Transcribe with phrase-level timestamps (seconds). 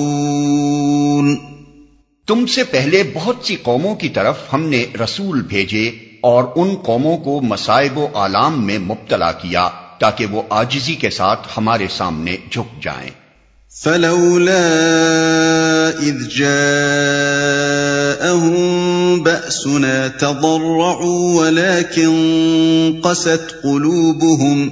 [2.28, 7.17] تم سے پہلے بہت سی قوموں کی طرف ہم نے رسول بھیجے اور ان قوموں
[7.17, 9.69] کو مصائب و آلام میں مبتلا کیا
[10.00, 13.10] تاکہ وہ آجزی کے ساتھ ہمارے سامنے جھک جائیں۔
[13.83, 14.60] فلولا
[16.00, 18.60] اذ جاءهم
[19.24, 24.69] بأسنا تضرعوا ولكن قست قلوبهم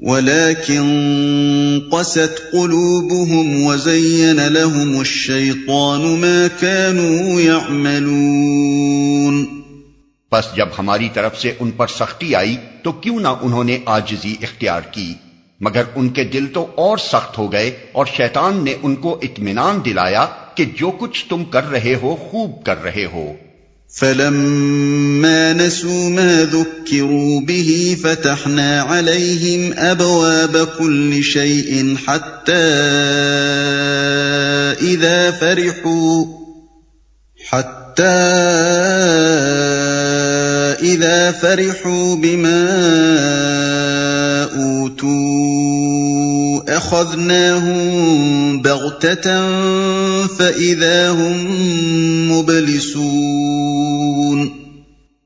[0.00, 9.57] ولكن قست قلوبهم وزين لهم الشيطان ما كانوا يعملون
[10.32, 14.34] بس جب ہماری طرف سے ان پر سختی آئی تو کیوں نہ انہوں نے آجزی
[14.42, 15.14] اختیار کی؟
[15.60, 19.84] مگر ان کے دل تو اور سخت ہو گئے اور شیطان نے ان کو اطمینان
[19.84, 23.32] دلایا کہ جو کچھ تم کر رہے ہو خوب کر رہے ہو۔
[23.90, 32.66] فلما نسوا ما ذكروا به فتحنا عليهم أبواب كل شيء حتى
[34.80, 36.24] إذا فرحوا
[37.52, 38.28] حتى
[40.82, 42.68] إذا فرحوا بما
[44.54, 49.48] أوتوا أخذناهم بغتة
[50.38, 51.46] فإذا هم
[52.32, 54.48] مبلسون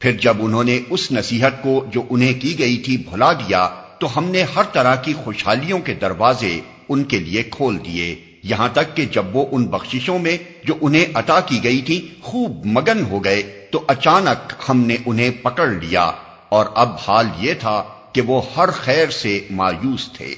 [0.00, 4.18] پھر جب انہوں نے اس نصیحت کو جو انہیں کی گئی تھی بھلا دیا، تو
[4.18, 8.96] ہم نے ہر طرح کی خوشحالیوں کے دروازے ان کے لیے کھول دیے۔ یہاں تک
[8.96, 13.24] کہ جب وہ ان بخششوں میں جو انہیں عطا کی گئی تھی، خوب مگن ہو
[13.24, 16.10] گئے۔ تو اچانک ہم نے انہیں پکڑ لیا
[16.48, 20.34] اور اب حال یہ تھا کہ وہ ہر خیر سے مایوس تھے۔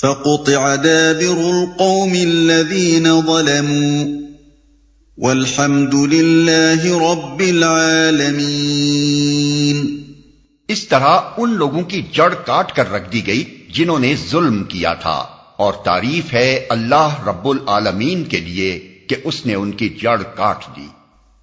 [0.00, 4.20] فقطع دابر القوم الذين ظلموا
[5.18, 10.02] والحمد لله رب العالمين۔
[10.68, 14.94] اس طرح ان لوگوں کی جڑ کاٹ کر رکھ دی گئی جنہوں نے ظلم کیا
[14.94, 20.22] تھا۔ اور تعریف ہے اللہ رب العالمین کے لیے کہ اس نے ان کی جڑ
[20.22, 20.86] کاٹ دی۔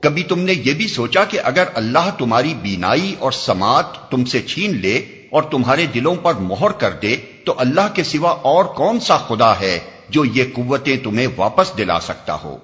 [0.00, 4.42] کبھی تم نے یہ بھی سوچا کہ اگر اللہ تمہاری بینائی اور سماعت تم سے
[4.42, 4.96] چھین لے
[5.30, 9.60] اور تمہارے دلوں پر مہر کر دے، تو اللہ کے سوا اور کون سا خدا
[9.60, 9.78] ہے
[10.08, 12.56] جو یہ قوتیں تمہیں واپس دلا سکتا ہو؟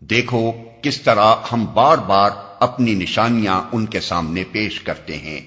[0.00, 5.40] دیکھو کس طرح ہم بار بار اپنی نشانیاں ان کے سامنے پیش کرتے ہیں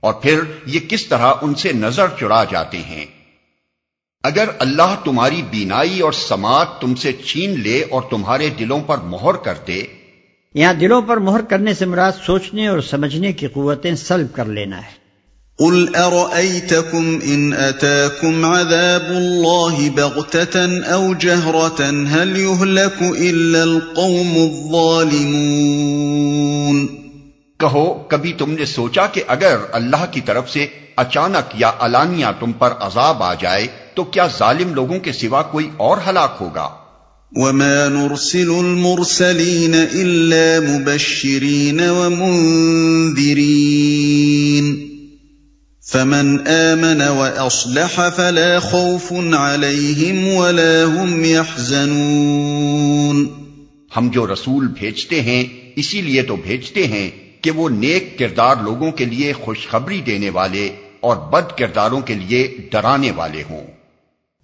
[0.00, 3.06] اور پھر یہ کس طرح ان سے نظر چڑا جاتے ہیں۔
[4.22, 9.34] اگر اللہ تمہاری بینائی اور سماعت تم سے چھین لے اور تمہارے دلوں پر مہر
[9.34, 9.82] کر دے
[10.56, 14.78] یہاں دلوں پر مہر کرنے سے مراد سوچنے اور سمجھنے کی قوتیں سلب کر لینا
[14.78, 15.06] ہے۔
[15.58, 26.86] قل ارأيتكم ان اتاكم عذاب الله بغتة او جهرة هل يهلك الا القوم الظالمون؟
[27.58, 32.52] کہو کبھی تم نے سوچا کہ اگر اللہ کی طرف سے اچانک یا علانیہ تم
[32.52, 36.68] پر عذاب آ جائے تو کیا ظالم لوگوں کے سوا کوئی اور ہلاک ہوگا؟
[37.32, 43.06] وما نرسل المرسلين الا مبشرين ومنذرين
[45.80, 53.26] فمن امن واصلح فلا خوف عليهم ولا هم يحزنون
[53.96, 55.44] ہم جو رسول بھیجتے ہیں،
[55.76, 57.10] اسی لیے تو بھیجتے ہیں
[57.40, 60.70] کہ وہ نیک کردار لوگوں کے لیے خوشخبری دینے والے
[61.00, 63.66] اور بد کرداروں کے لیے ڈرانے والے ہوں۔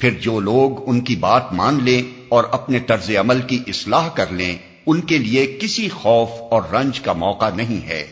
[0.00, 4.24] پھر جو لوگ ان کی بات مان لیں اور اپنے طرز عمل کی اصلاح کر
[4.30, 4.56] لیں
[4.86, 8.06] ان کے لیے کسی خوف اور رنج کا موقع نہیں ہے۔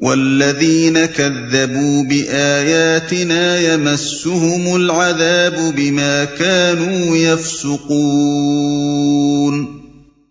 [0.00, 9.80] والذین كذبوا بآیاتنا يمسهم العذاب بما كانوا يفسقون۔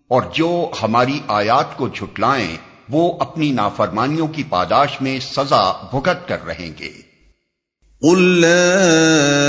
[0.09, 2.57] اور جو ہماری آیات کو جھٹلائیں
[2.89, 6.91] وہ اپنی نافرمانیوں کی پاداش میں سزا بھگت کر رہیں گے۔
[8.01, 9.49] قل لا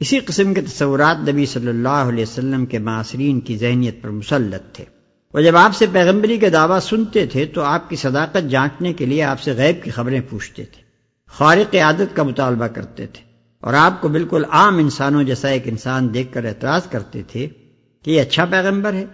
[0.00, 4.74] اسی قسم کے تصورات نبی صلی اللہ علیہ وسلم کے معاصرین کی ذہنیت پر مسلط
[4.74, 4.84] تھے۔
[5.34, 9.06] وہ جب آپ سے پیغمبری کے دعویٰ سنتے تھے تو آپ کی صداقت جانچنے کے
[9.06, 10.82] لیے آپ سے غیب کی خبریں پوچھتے تھے۔
[11.26, 13.22] خارق عادت کا مطالبہ کرتے تھے۔
[13.60, 17.48] اور آپ کو بالکل عام انسانوں جیسا ایک انسان دیکھ کر اعتراض کرتے تھے
[18.02, 19.06] کہ یہ اچھا پیغمبر ہے،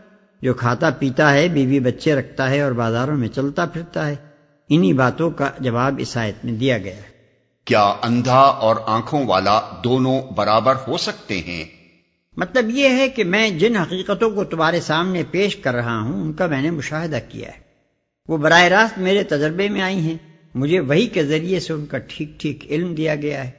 [0.43, 4.17] جو کھاتا پیتا ہے، بیوی بچے رکھتا ہے اور بازاروں میں چلتا پھرتا ہے۔
[4.69, 7.15] انہی باتوں کا جواب اس آیت میں دیا گیا ہے۔
[7.65, 11.65] کیا اندھا اور آنکھوں والا دونوں برابر ہو سکتے ہیں؟
[12.37, 16.33] مطلب یہ ہے کہ میں جن حقیقتوں کو تمہارے سامنے پیش کر رہا ہوں ان
[16.33, 17.61] کا میں نے مشاہدہ کیا ہے۔
[18.29, 20.17] وہ براہ راست میرے تجربے میں آئی ہیں۔
[20.55, 23.51] مجھے وہی کے ذریعے سے ان کا ٹھیک ٹھیک علم دیا گیا ہے۔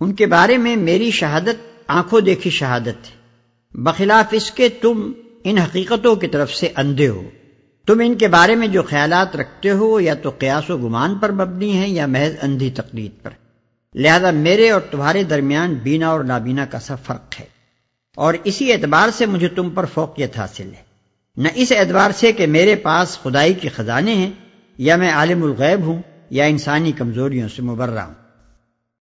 [0.00, 3.16] ان کے بارے میں میری شہادت آنکھوں دیکھی شہادت ہے۔
[3.74, 5.12] بخلاف اس کے تم
[5.44, 7.30] ان حقیقتوں کی طرف سے اندھے ہو۔
[7.86, 11.32] تم ان کے بارے میں جو خیالات رکھتے ہو، یا تو قیاس و گمان پر
[11.32, 13.30] مبنی ہیں، یا محض اندھی تقلید پر۔
[13.94, 17.44] لہذا میرے اور تمہارے درمیان بینا اور نابینا کا سا فرق ہے۔
[18.16, 20.82] اور اسی اعتبار سے مجھے تم پر فوقیت حاصل ہے۔
[21.36, 24.30] نہ اس اعتبار سے کہ میرے پاس خدائی کے خزانے ہیں،
[24.78, 28.21] یا میں عالم الغیب ہوں، یا انسانی کمزوریوں سے مبرہ ہوں۔